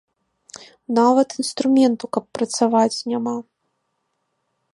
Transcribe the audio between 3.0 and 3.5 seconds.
няма.